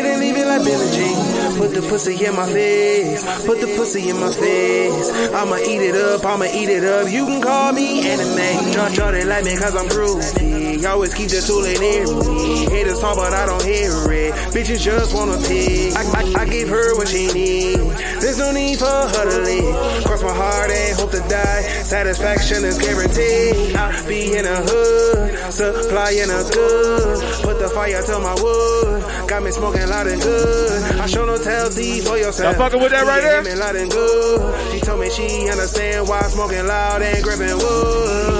it 0.00 0.06
and 0.06 0.20
leave 0.20 0.36
it 0.36 0.46
like 0.46 0.64
Billie 0.64 0.90
Jean. 0.92 1.58
Put 1.58 1.74
the 1.74 1.82
pussy 1.88 2.24
in 2.24 2.34
my 2.34 2.46
face, 2.46 3.22
put 3.46 3.60
the 3.60 3.66
pussy 3.76 4.08
in 4.08 4.18
my 4.18 4.32
face. 4.32 5.10
I'ma 5.32 5.56
eat 5.56 5.82
it 5.82 5.94
up, 5.94 6.24
I'ma 6.24 6.44
eat 6.44 6.68
it 6.68 6.84
up. 6.84 7.10
You 7.10 7.26
can 7.26 7.42
call 7.42 7.72
me 7.72 8.08
anime. 8.08 8.72
Short, 8.72 8.92
shorty 8.92 9.24
like 9.24 9.44
me 9.44 9.56
cause 9.56 9.76
I'm 9.76 9.88
groovy. 9.88 10.49
Always 10.86 11.14
keep 11.14 11.28
the 11.28 11.40
tool 11.40 11.64
in 11.64 11.78
me. 11.78 12.70
Haters 12.70 13.00
talk 13.00 13.16
but 13.16 13.32
I 13.32 13.46
don't 13.46 13.62
hear 13.62 13.90
it. 14.12 14.34
Bitches 14.52 14.82
just 14.82 15.14
wanna 15.14 15.36
pick. 15.46 15.94
I, 15.94 16.02
I, 16.18 16.42
I 16.42 16.44
give 16.46 16.68
her 16.68 16.96
what 16.96 17.08
she 17.08 17.28
need. 17.32 17.78
There's 18.20 18.38
no 18.38 18.52
need 18.52 18.78
for 18.78 18.86
her 18.86 19.24
to 19.30 19.38
leave. 19.44 20.04
Cross 20.04 20.22
my 20.22 20.34
heart 20.34 20.70
and 20.70 20.98
hope 20.98 21.10
to 21.12 21.20
die. 21.28 21.62
Satisfaction 21.84 22.64
is 22.64 22.78
guaranteed. 22.78 23.76
I 23.76 24.06
be 24.06 24.36
in 24.36 24.46
a 24.46 24.56
hood, 24.56 25.52
supplying 25.52 26.30
a 26.30 26.42
good. 26.50 27.42
Put 27.42 27.58
the 27.58 27.68
fire 27.68 28.02
to 28.02 28.18
my 28.18 28.34
wood. 28.42 29.28
Got 29.28 29.42
me 29.42 29.50
smoking 29.50 29.88
loud 29.88 30.06
and 30.06 30.20
good. 30.20 31.00
I 31.00 31.06
show 31.06 31.24
no 31.24 31.36
tell 31.38 31.70
for 31.70 32.16
yourself. 32.16 32.56
Y'all 32.56 32.64
fucking 32.64 32.80
with 32.80 32.92
that 32.92 33.06
right 33.06 33.22
there? 33.22 33.56
Loud 33.56 33.76
and 33.76 33.90
good. 33.90 34.72
She 34.72 34.80
told 34.80 35.00
me 35.00 35.10
she 35.10 35.48
understand 35.50 36.08
why 36.08 36.20
I'm 36.20 36.30
smoking 36.30 36.66
loud 36.66 37.02
and 37.02 37.22
gripping 37.22 37.56
wood. 37.56 38.39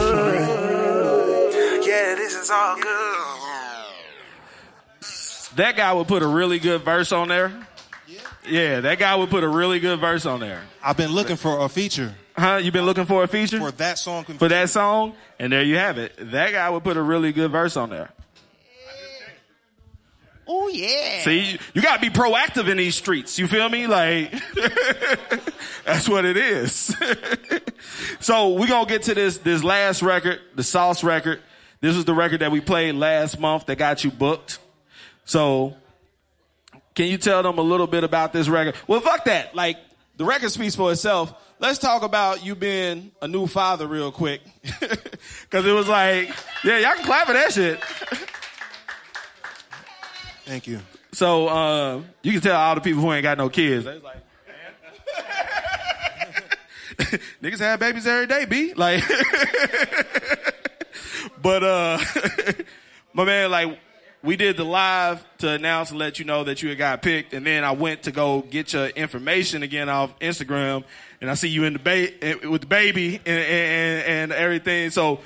Yeah, 2.51 2.57
all 2.57 2.77
good. 2.77 3.87
That 5.57 5.77
guy 5.77 5.93
would 5.93 6.09
put 6.09 6.23
a 6.23 6.29
really 6.29 6.59
good 6.59 6.83
verse 6.83 7.13
on 7.13 7.29
there. 7.29 7.53
Yeah, 8.49 8.81
that 8.81 8.99
guy 8.99 9.15
would 9.15 9.31
put 9.31 9.45
a 9.45 9.49
really 9.49 9.81
good 9.81 10.01
verse 10.01 10.27
on 10.27 10.41
there. 10.41 10.63
I've 10.83 10.97
been 10.97 11.13
looking 11.13 11.37
for 11.37 11.65
a 11.65 11.69
feature 11.69 12.15
Huh? 12.41 12.57
You've 12.57 12.73
been 12.73 12.87
looking 12.87 13.05
for 13.05 13.23
a 13.23 13.29
feature 13.29 13.59
for 13.59 13.71
that 13.73 13.99
song. 13.99 14.25
for 14.25 14.49
that 14.49 14.71
song, 14.71 15.15
and 15.39 15.53
there 15.53 15.63
you 15.63 15.77
have 15.77 15.99
it. 15.99 16.15
That 16.33 16.53
guy 16.53 16.71
would 16.71 16.83
put 16.83 16.97
a 16.97 17.03
really 17.03 17.33
good 17.33 17.51
verse 17.51 17.77
on 17.77 17.91
there. 17.91 18.09
Oh 20.49 20.69
yeah. 20.69 21.21
See, 21.23 21.59
you 21.75 21.83
got 21.83 21.97
to 21.97 22.01
be 22.01 22.09
proactive 22.09 22.69
in 22.69 22.79
these 22.79 22.97
streets. 22.97 23.39
You 23.39 23.47
feel 23.47 23.69
me? 23.69 23.87
Like 23.87 24.33
that's 25.85 26.09
what 26.09 26.25
it 26.25 26.39
is. 26.39 26.97
so 28.21 28.55
we're 28.55 28.67
gonna 28.67 28.89
get 28.89 29.03
to 29.03 29.15
this 29.15 29.37
this 29.39 29.63
last 29.63 30.01
record, 30.01 30.41
the 30.55 30.65
Sauce 30.65 31.05
record. 31.05 31.41
This 31.81 31.97
was 31.97 32.05
the 32.05 32.15
record 32.15 32.41
that 32.41 32.51
we 32.51 32.61
played 32.61 32.95
last 32.95 33.39
month 33.39 33.67
that 33.67 33.77
got 33.77 34.05
you 34.05 34.11
booked. 34.11 34.59
So 35.25 35.77
can 36.95 37.07
you 37.07 37.17
tell 37.17 37.43
them 37.43 37.59
a 37.59 37.63
little 37.63 37.87
bit 37.87 38.05
about 38.05 38.33
this 38.33 38.49
record? 38.49 38.75
Well, 38.87 39.01
fuck 39.01 39.25
that. 39.25 39.55
Like 39.55 39.79
the 40.17 40.25
record 40.25 40.51
speaks 40.51 40.75
for 40.75 40.93
itself. 40.93 41.33
Let's 41.59 41.79
talk 41.79 42.03
about 42.03 42.45
you 42.45 42.55
being 42.55 43.13
a 43.23 43.29
new 43.29 43.47
father 43.47 43.87
real 43.87 44.13
quick. 44.13 44.41
Cause 45.51 45.67
it 45.67 45.73
was 45.73 45.89
like, 45.89 46.31
yeah, 46.65 46.79
y'all 46.79 46.95
can 46.95 47.05
clap 47.05 47.27
for 47.27 47.33
that 47.33 47.53
shit. 47.53 47.83
Thank 50.45 50.67
you. 50.67 50.81
So 51.13 51.49
uh, 51.49 52.03
you 52.23 52.33
can 52.33 52.41
tell 52.41 52.57
all 52.57 52.75
the 52.75 52.81
people 52.81 53.03
who 53.03 53.13
ain't 53.13 53.23
got 53.23 53.39
no 53.39 53.49
kids. 53.49 53.85
They 53.85 53.95
was 53.95 54.03
like, 54.03 54.17
niggas 57.43 57.59
have 57.61 57.81
babies 57.81 58.07
every 58.07 58.27
day, 58.27 58.45
b 58.45 58.75
like. 58.75 59.03
but 61.43 61.63
uh, 61.63 61.99
my 63.13 63.25
man, 63.25 63.51
like 63.51 63.79
we 64.23 64.37
did 64.37 64.57
the 64.57 64.65
live 64.65 65.25
to 65.39 65.49
announce 65.49 65.91
and 65.91 65.99
let 65.99 66.19
you 66.19 66.25
know 66.25 66.45
that 66.45 66.63
you 66.63 66.69
had 66.69 66.79
got 66.79 67.03
picked, 67.03 67.33
and 67.33 67.47
then 67.47 67.65
I 67.65 67.73
went 67.73 68.05
to 68.05 68.13
go 68.13 68.43
get 68.43 68.73
your 68.73 68.87
information 68.89 69.63
again 69.63 69.89
off 69.89 70.19
Instagram, 70.19 70.85
and 71.21 71.31
I 71.31 71.35
see 71.35 71.49
you 71.49 71.65
in 71.65 71.75
the 71.75 71.79
ba- 71.79 72.49
with 72.49 72.63
the 72.63 72.67
baby 72.67 73.17
and, 73.17 73.27
and, 73.27 74.07
and 74.07 74.33
everything. 74.33 74.91
So 74.91 75.21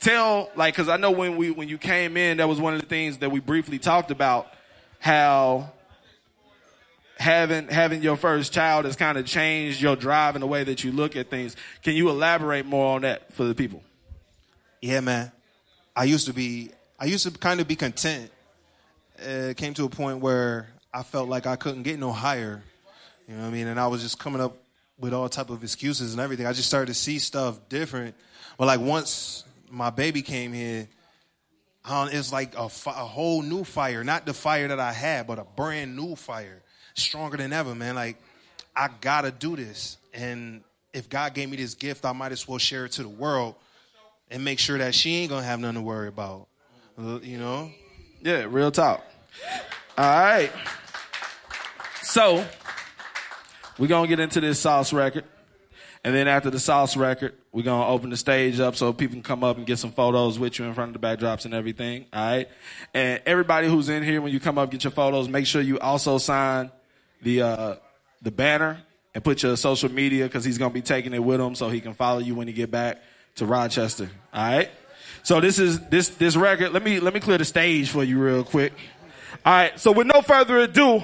tell 0.00 0.50
like 0.56 0.74
because 0.74 0.88
I 0.88 0.96
know 0.96 1.10
when 1.10 1.36
we 1.36 1.50
when 1.50 1.68
you 1.68 1.78
came 1.78 2.16
in, 2.16 2.38
that 2.38 2.48
was 2.48 2.60
one 2.60 2.74
of 2.74 2.80
the 2.80 2.86
things 2.86 3.18
that 3.18 3.30
we 3.30 3.40
briefly 3.40 3.78
talked 3.78 4.10
about 4.10 4.52
how 4.98 5.72
having 7.18 7.68
having 7.68 8.02
your 8.02 8.16
first 8.16 8.52
child 8.52 8.86
has 8.86 8.96
kind 8.96 9.18
of 9.18 9.26
changed 9.26 9.80
your 9.80 9.94
drive 9.94 10.34
and 10.34 10.42
the 10.42 10.46
way 10.46 10.64
that 10.64 10.82
you 10.82 10.92
look 10.92 11.16
at 11.16 11.28
things. 11.28 11.54
Can 11.82 11.94
you 11.94 12.08
elaborate 12.08 12.64
more 12.64 12.96
on 12.96 13.02
that 13.02 13.32
for 13.34 13.44
the 13.44 13.54
people? 13.54 13.82
Yeah, 14.80 15.00
man. 15.00 15.30
I 15.94 16.04
used 16.04 16.26
to 16.26 16.32
be, 16.32 16.70
I 16.98 17.06
used 17.06 17.24
to 17.24 17.38
kind 17.38 17.60
of 17.60 17.68
be 17.68 17.76
content. 17.76 18.30
It 19.18 19.56
came 19.56 19.74
to 19.74 19.84
a 19.84 19.88
point 19.88 20.20
where 20.20 20.68
I 20.92 21.02
felt 21.02 21.28
like 21.28 21.46
I 21.46 21.56
couldn't 21.56 21.82
get 21.82 21.98
no 21.98 22.12
higher. 22.12 22.62
You 23.28 23.34
know 23.34 23.42
what 23.42 23.48
I 23.48 23.50
mean? 23.50 23.66
And 23.66 23.78
I 23.78 23.86
was 23.86 24.02
just 24.02 24.18
coming 24.18 24.40
up 24.40 24.56
with 24.98 25.14
all 25.14 25.28
type 25.28 25.50
of 25.50 25.62
excuses 25.62 26.12
and 26.12 26.20
everything. 26.20 26.46
I 26.46 26.52
just 26.52 26.68
started 26.68 26.86
to 26.86 26.94
see 26.94 27.18
stuff 27.18 27.58
different. 27.68 28.14
But 28.58 28.66
like 28.66 28.80
once 28.80 29.44
my 29.70 29.90
baby 29.90 30.22
came 30.22 30.52
here, 30.52 30.88
um, 31.84 32.08
it's 32.12 32.32
like 32.32 32.54
a, 32.56 32.68
fi- 32.68 32.92
a 32.92 33.04
whole 33.04 33.42
new 33.42 33.64
fire. 33.64 34.04
Not 34.04 34.26
the 34.26 34.34
fire 34.34 34.68
that 34.68 34.80
I 34.80 34.92
had, 34.92 35.26
but 35.26 35.38
a 35.38 35.44
brand 35.56 35.96
new 35.96 36.14
fire, 36.14 36.62
stronger 36.94 37.36
than 37.36 37.52
ever, 37.52 37.74
man. 37.74 37.94
Like 37.94 38.16
I 38.76 38.88
gotta 39.00 39.30
do 39.30 39.56
this, 39.56 39.96
and 40.12 40.62
if 40.92 41.08
God 41.08 41.34
gave 41.34 41.48
me 41.48 41.56
this 41.56 41.74
gift, 41.74 42.04
I 42.04 42.12
might 42.12 42.32
as 42.32 42.46
well 42.46 42.58
share 42.58 42.84
it 42.84 42.92
to 42.92 43.02
the 43.02 43.08
world 43.08 43.54
and 44.30 44.44
make 44.44 44.58
sure 44.58 44.78
that 44.78 44.94
she 44.94 45.16
ain't 45.16 45.30
gonna 45.30 45.44
have 45.44 45.60
nothing 45.60 45.76
to 45.76 45.82
worry 45.82 46.08
about. 46.08 46.46
You 46.98 47.38
know? 47.38 47.70
Yeah, 48.22 48.46
real 48.48 48.70
talk. 48.70 49.04
All 49.96 50.04
right. 50.04 50.50
So, 52.02 52.44
we're 53.78 53.88
to 53.88 54.06
get 54.06 54.20
into 54.20 54.40
this 54.40 54.60
sauce 54.60 54.92
record. 54.92 55.24
And 56.02 56.14
then 56.14 56.28
after 56.28 56.50
the 56.50 56.58
sauce 56.58 56.96
record, 56.96 57.34
we're 57.52 57.62
to 57.64 57.70
open 57.86 58.10
the 58.10 58.16
stage 58.16 58.58
up 58.60 58.76
so 58.76 58.92
people 58.92 59.14
can 59.14 59.22
come 59.22 59.44
up 59.44 59.58
and 59.58 59.66
get 59.66 59.78
some 59.78 59.92
photos 59.92 60.38
with 60.38 60.58
you 60.58 60.64
in 60.64 60.74
front 60.74 60.94
of 60.94 61.00
the 61.00 61.06
backdrops 61.06 61.44
and 61.44 61.52
everything. 61.52 62.06
All 62.12 62.22
right. 62.22 62.48
And 62.94 63.20
everybody 63.26 63.68
who's 63.68 63.88
in 63.88 64.02
here, 64.02 64.20
when 64.20 64.32
you 64.32 64.40
come 64.40 64.58
up, 64.58 64.70
get 64.70 64.84
your 64.84 64.90
photos, 64.90 65.28
make 65.28 65.46
sure 65.46 65.60
you 65.60 65.78
also 65.78 66.18
sign 66.18 66.70
the, 67.22 67.42
uh, 67.42 67.74
the 68.22 68.30
banner 68.30 68.82
and 69.14 69.22
put 69.22 69.42
your 69.42 69.56
social 69.56 69.90
media 69.90 70.24
because 70.24 70.44
he's 70.44 70.58
to 70.70 70.74
be 70.74 70.82
taking 70.82 71.12
it 71.12 71.22
with 71.22 71.40
him 71.40 71.54
so 71.54 71.68
he 71.68 71.80
can 71.80 71.94
follow 71.94 72.20
you 72.20 72.34
when 72.34 72.46
you 72.46 72.54
get 72.54 72.70
back 72.70 73.02
to 73.40 73.46
Rochester. 73.46 74.08
All 74.32 74.42
right. 74.42 74.70
So 75.22 75.40
this 75.40 75.58
is 75.58 75.80
this 75.88 76.10
this 76.10 76.36
record. 76.36 76.72
Let 76.72 76.82
me 76.82 77.00
let 77.00 77.12
me 77.12 77.20
clear 77.20 77.38
the 77.38 77.44
stage 77.44 77.90
for 77.90 78.04
you 78.04 78.18
real 78.18 78.44
quick. 78.44 78.72
All 79.44 79.52
right. 79.52 79.78
So 79.80 79.92
with 79.92 80.06
no 80.06 80.22
further 80.22 80.58
ado, 80.58 81.02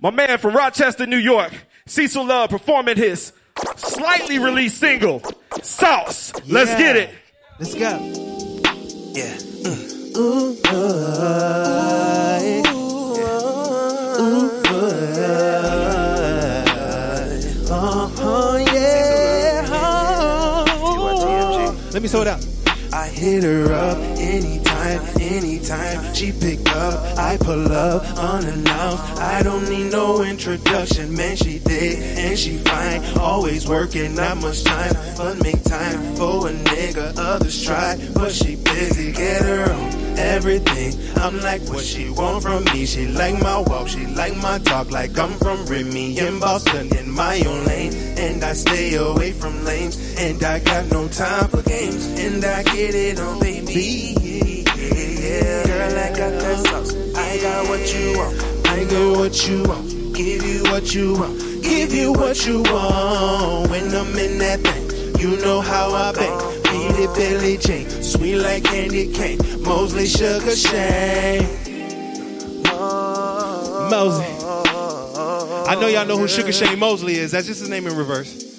my 0.00 0.10
man 0.10 0.38
from 0.38 0.54
Rochester, 0.56 1.06
New 1.06 1.18
York, 1.18 1.52
Cecil 1.86 2.24
Love, 2.24 2.50
performing 2.50 2.96
his 2.96 3.32
slightly 3.76 4.38
released 4.38 4.78
single, 4.78 5.22
"Sauce." 5.62 6.32
Let's 6.46 6.74
get 6.76 6.96
it. 6.96 7.10
Let's 7.58 7.74
go. 7.74 7.98
Yeah. 9.12 9.36
Mm. 9.36 10.16
Ooh, 10.16 10.56
uh, 10.64 10.72
ooh, 12.68 13.14
uh, 14.66 15.65
Let 21.96 22.02
me 22.02 22.08
slow 22.08 22.20
it 22.20 22.24
down. 22.26 22.40
I 22.92 23.08
hit 23.08 23.42
her 23.42 23.72
up 23.72 23.96
anytime, 24.18 25.00
anytime 25.18 26.14
she 26.14 26.30
pick 26.30 26.60
up. 26.76 27.16
I 27.16 27.38
pull 27.38 27.72
up 27.72 28.02
unannounced. 28.18 29.18
I 29.18 29.42
don't 29.42 29.66
need 29.70 29.92
no 29.92 30.22
introduction, 30.22 31.16
man. 31.16 31.36
She 31.36 31.58
did 31.58 32.18
and 32.18 32.38
she 32.38 32.58
fine. 32.58 33.02
Always 33.18 33.66
working, 33.66 34.14
not 34.14 34.36
much 34.42 34.62
time, 34.62 34.92
but 35.16 35.42
make 35.42 35.64
time 35.64 36.14
for 36.16 36.48
a 36.48 36.52
nigga. 36.52 37.16
Others 37.16 37.64
try, 37.64 37.96
but 38.12 38.30
she 38.30 38.56
busy. 38.56 39.12
Get 39.12 39.40
her 39.40 39.72
on 39.72 40.05
everything. 40.18 40.94
I'm 41.16 41.40
like 41.40 41.62
what 41.68 41.84
she 41.84 42.10
want 42.10 42.42
from 42.42 42.64
me. 42.64 42.86
She 42.86 43.06
like 43.06 43.40
my 43.40 43.58
walk, 43.60 43.88
she 43.88 44.06
like 44.06 44.36
my 44.36 44.58
talk. 44.58 44.90
Like 44.90 45.18
I'm 45.18 45.32
from 45.38 45.66
Remy 45.66 46.18
in 46.18 46.40
Boston 46.40 46.94
in 46.96 47.10
my 47.10 47.40
own 47.46 47.64
lane, 47.64 47.92
and 48.18 48.42
I 48.44 48.52
stay 48.52 48.94
away 48.94 49.32
from 49.32 49.64
lanes. 49.64 50.16
And 50.18 50.42
I 50.42 50.58
got 50.60 50.90
no 50.90 51.08
time 51.08 51.48
for 51.48 51.62
games, 51.62 52.06
and 52.06 52.44
I 52.44 52.62
get 52.62 52.94
it 52.94 53.20
on, 53.20 53.40
baby. 53.40 54.14
Yeah, 54.16 55.66
girl, 55.66 55.98
I 55.98 56.08
got 56.10 56.32
that 56.40 56.66
sauce. 56.66 56.94
I 57.16 57.38
got 57.40 57.68
what 57.68 57.94
you 57.94 58.18
want. 58.18 58.66
I 58.66 58.84
got 58.84 59.16
what 59.18 59.48
you 59.48 59.62
want. 59.64 60.14
Give 60.14 60.42
you 60.44 60.62
what 60.64 60.94
you 60.94 61.14
want. 61.14 61.62
Give 61.62 61.92
you 61.92 62.12
what 62.12 62.46
you 62.46 62.62
want. 62.62 63.70
When 63.70 63.94
I'm 63.94 64.16
in 64.16 64.38
that 64.38 64.60
thing, 64.60 65.20
you 65.20 65.36
know 65.38 65.60
how 65.60 65.92
I 65.92 66.12
bang. 66.12 66.45
Beat 66.94 67.14
Billie 67.14 67.56
Jean. 67.58 67.88
Sweet 68.02 68.36
like 68.36 68.64
candy 68.64 69.12
cane. 69.12 69.38
Mosley 69.62 70.06
Sugar 70.06 70.54
Shane. 70.54 71.46
Mosley. 73.90 74.26
I 75.68 75.76
know 75.80 75.88
y'all 75.88 76.06
know 76.06 76.16
who 76.16 76.28
Sugar 76.28 76.52
Shane 76.52 76.78
Mosley 76.78 77.16
is. 77.16 77.32
That's 77.32 77.46
just 77.46 77.60
his 77.60 77.68
name 77.68 77.86
in 77.86 77.96
reverse. 77.96 78.55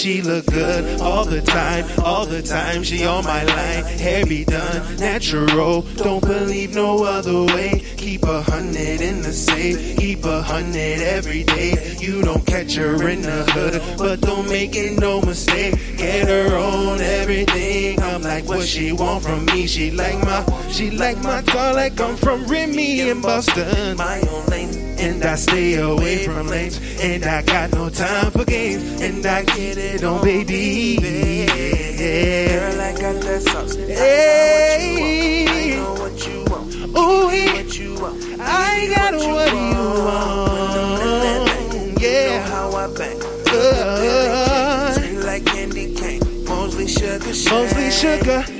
She 0.00 0.22
look 0.22 0.46
good 0.46 0.98
all 1.02 1.26
the 1.26 1.42
time, 1.42 1.84
all 2.02 2.24
the 2.24 2.40
time. 2.40 2.82
She 2.82 3.04
on 3.04 3.22
my 3.22 3.44
line, 3.44 3.84
hair 3.98 4.24
be 4.24 4.46
done 4.46 4.96
natural. 4.96 5.82
Don't 5.82 6.22
believe 6.22 6.74
no 6.74 7.04
other 7.04 7.44
way. 7.44 7.84
Keep 7.98 8.22
a 8.22 8.40
hundred 8.40 9.02
in 9.02 9.20
the 9.20 9.30
safe, 9.30 9.98
keep 9.98 10.24
a 10.24 10.40
hundred 10.40 11.02
every 11.02 11.44
day. 11.44 11.96
You 12.00 12.22
don't 12.22 12.46
catch 12.46 12.76
her 12.76 13.10
in 13.10 13.20
the 13.20 13.44
hood, 13.52 13.98
but 13.98 14.22
don't 14.22 14.48
make 14.48 14.74
it 14.74 14.98
no 14.98 15.20
mistake. 15.20 15.74
Get 15.98 16.26
her 16.26 16.56
on 16.56 17.02
everything. 17.02 18.00
I'm 18.00 18.22
like 18.22 18.48
what 18.48 18.66
she 18.66 18.92
want 18.92 19.22
from 19.22 19.44
me. 19.44 19.66
She 19.66 19.90
like 19.90 20.18
my, 20.24 20.70
she 20.70 20.90
like 20.90 21.18
my 21.18 21.42
car 21.42 21.74
like 21.74 22.00
I'm 22.00 22.16
from 22.16 22.46
Remy 22.46 23.00
in 23.10 23.20
Boston. 23.20 23.98
My 23.98 24.18
own 24.20 24.46
lane. 24.46 24.89
And 25.00 25.24
I 25.24 25.34
stay 25.36 25.74
away 25.76 26.24
from 26.26 26.48
lanes. 26.48 26.78
And 27.00 27.24
I 27.24 27.42
got 27.42 27.72
no 27.72 27.88
time 27.88 28.30
for 28.30 28.44
games. 28.44 29.00
And 29.00 29.24
I 29.24 29.42
get 29.44 29.78
it 29.78 30.04
on, 30.04 30.22
baby. 30.22 30.96
Girl, 30.96 32.80
I 32.80 32.92
got 32.92 33.20
that 33.22 33.42
sauce. 33.42 33.74
Hey. 33.76 35.46
I 35.48 35.76
know 35.76 35.94
what 35.94 36.26
you 36.26 36.44
want. 36.50 36.74
Ooh, 36.74 37.26
what 37.54 37.78
you 37.78 37.94
want. 38.00 38.40
I 38.40 38.70
I 38.82 38.88
got 38.94 39.14
what 39.14 39.52
you 39.52 39.84
want. 40.04 42.00
Yeah. 42.00 42.46
how 42.48 42.70
I 42.72 42.86
bang. 42.96 43.20
Uh, 43.52 45.22
like 45.24 45.44
candy 45.44 45.94
cane. 45.94 46.22
Mostly 46.44 46.86
sugar. 46.86 47.32
Mostly 47.50 47.90
sugar. 47.90 48.59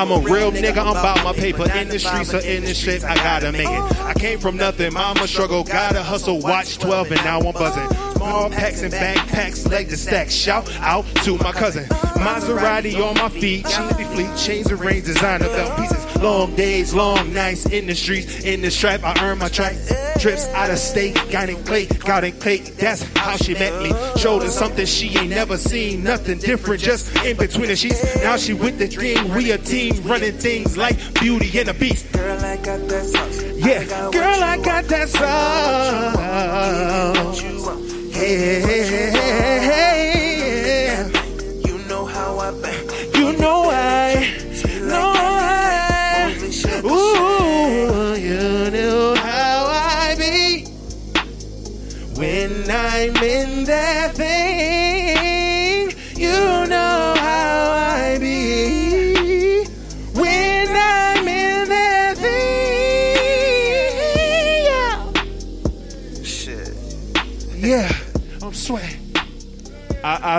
I'm 0.00 0.10
a 0.12 0.18
real 0.18 0.50
nigga, 0.50 0.78
I'm 0.78 0.96
about 0.96 1.22
my 1.22 1.34
paper. 1.34 1.70
In 1.76 1.88
the 1.88 1.98
streets 1.98 2.32
or 2.32 2.38
in 2.38 2.64
the 2.64 2.72
shit, 2.72 3.04
I 3.04 3.16
gotta 3.16 3.52
make 3.52 3.68
it. 3.68 4.00
I 4.00 4.14
came 4.14 4.38
from 4.38 4.56
nothing, 4.56 4.94
mama 4.94 5.28
struggle, 5.28 5.62
gotta 5.62 6.02
hustle, 6.02 6.38
watch 6.38 6.78
12, 6.78 7.12
and 7.12 7.22
now 7.22 7.38
I'm 7.38 7.52
buzzing. 7.52 7.86
Small 8.16 8.48
packs 8.48 8.80
and 8.80 8.94
backpacks, 8.94 9.70
leg 9.70 9.90
to 9.90 9.98
stack. 9.98 10.30
Shout 10.30 10.74
out 10.76 11.04
to 11.24 11.36
my 11.36 11.52
cousin. 11.52 11.84
Maserati 12.16 12.98
on 12.98 13.14
my 13.16 13.28
feet, 13.28 13.66
Chili 13.66 14.04
fleet, 14.04 14.34
chains 14.38 14.70
and 14.70 14.80
rings, 14.80 15.04
designer 15.04 15.48
belt 15.48 15.76
pieces. 15.76 15.99
Long 16.20 16.54
days, 16.54 16.92
long 16.92 17.32
nights 17.32 17.64
in 17.64 17.86
the 17.86 17.94
streets, 17.94 18.40
in 18.44 18.60
the 18.60 18.70
stripe, 18.70 19.02
I 19.02 19.14
earn 19.24 19.38
my 19.38 19.48
tripe. 19.48 19.78
Trips 20.18 20.46
out 20.48 20.70
of 20.70 20.78
state, 20.78 21.14
got 21.30 21.48
in 21.48 21.64
clay, 21.64 21.86
got 21.86 22.24
in 22.24 22.32
clay. 22.38 22.58
That's 22.58 23.02
how 23.16 23.36
she 23.36 23.54
met 23.54 23.72
me. 23.82 23.90
Showed 24.20 24.42
her 24.42 24.50
something 24.50 24.84
she 24.84 25.16
ain't 25.16 25.30
never 25.30 25.56
seen, 25.56 26.04
nothing 26.04 26.36
different, 26.38 26.82
just 26.82 27.16
in 27.24 27.38
between 27.38 27.68
the 27.68 27.76
sheets. 27.76 28.16
Now 28.16 28.36
she 28.36 28.52
with 28.52 28.78
the 28.78 28.86
dream, 28.86 29.32
we 29.34 29.50
a 29.52 29.58
team, 29.58 30.02
running 30.02 30.32
things 30.36 30.76
like 30.76 30.98
Beauty 31.14 31.58
and 31.58 31.68
the 31.68 31.74
Beast. 31.74 32.12
Girl, 32.12 32.38
I 32.38 32.56
got 32.56 32.86
that 32.88 33.06
sauce. 33.06 33.42
Yeah, 33.54 33.84
girl, 34.10 34.42
I 34.44 34.58
got 34.62 34.84
that 34.84 35.08
sauce. 35.08 36.20
Hey, 38.12 38.60
hey, 38.60 38.84
hey, 38.84 39.10
hey, 39.10 40.19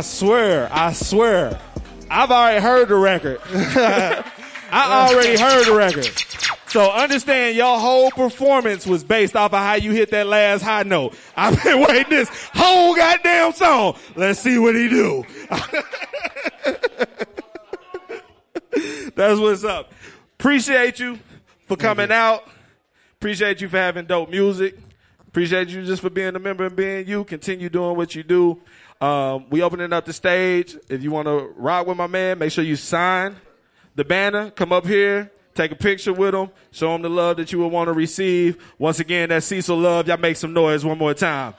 I, 0.01 0.03
swear, 0.03 0.67
I 0.71 0.93
swear, 0.93 1.59
I've 2.09 2.31
already 2.31 2.59
heard 2.59 2.87
the 2.87 2.95
record. 2.95 3.39
I 3.53 4.23
already 4.71 5.39
heard 5.39 5.67
the 5.67 5.75
record. 5.75 6.11
So 6.65 6.89
understand 6.89 7.55
your 7.55 7.79
whole 7.79 8.09
performance 8.09 8.87
was 8.87 9.03
based 9.03 9.35
off 9.35 9.53
of 9.53 9.59
how 9.59 9.75
you 9.75 9.91
hit 9.91 10.09
that 10.09 10.25
last 10.25 10.63
high 10.63 10.81
note. 10.81 11.13
I've 11.35 11.63
been 11.63 11.81
waiting 11.81 12.09
this 12.09 12.29
whole 12.51 12.95
goddamn 12.95 13.53
song. 13.53 13.95
Let's 14.15 14.39
see 14.39 14.57
what 14.57 14.73
he 14.73 14.89
do. 14.89 15.23
That's 19.13 19.39
what's 19.39 19.63
up. 19.63 19.93
Appreciate 20.39 20.99
you 20.99 21.19
for 21.67 21.77
coming 21.77 22.11
out. 22.11 22.49
Appreciate 23.19 23.61
you 23.61 23.69
for 23.69 23.77
having 23.77 24.07
dope 24.07 24.31
music. 24.31 24.79
Appreciate 25.27 25.69
you 25.69 25.85
just 25.85 26.01
for 26.01 26.09
being 26.09 26.35
a 26.35 26.39
member 26.39 26.65
and 26.65 26.75
being 26.75 27.07
you. 27.07 27.23
Continue 27.23 27.69
doing 27.69 27.95
what 27.95 28.15
you 28.15 28.23
do. 28.23 28.59
Um, 29.01 29.47
we 29.49 29.63
opening 29.63 29.91
up 29.91 30.05
the 30.05 30.13
stage. 30.13 30.77
If 30.87 31.01
you 31.01 31.11
want 31.11 31.27
to 31.27 31.51
rock 31.57 31.87
with 31.87 31.97
my 31.97 32.07
man, 32.07 32.37
make 32.37 32.51
sure 32.51 32.63
you 32.63 32.75
sign 32.75 33.35
the 33.95 34.05
banner. 34.05 34.51
Come 34.51 34.71
up 34.71 34.85
here, 34.85 35.31
take 35.55 35.71
a 35.71 35.75
picture 35.75 36.13
with 36.13 36.35
him, 36.35 36.51
show 36.71 36.93
him 36.93 37.01
the 37.01 37.09
love 37.09 37.37
that 37.37 37.51
you 37.51 37.59
would 37.59 37.71
want 37.71 37.87
to 37.87 37.93
receive. 37.93 38.63
Once 38.77 38.99
again, 38.99 39.29
that 39.29 39.43
Cecil 39.43 39.75
Love. 39.75 40.07
Y'all 40.07 40.17
make 40.17 40.37
some 40.37 40.53
noise 40.53 40.85
one 40.85 40.99
more 40.99 41.15
time. 41.15 41.55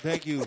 Thank 0.00 0.26
you. 0.26 0.44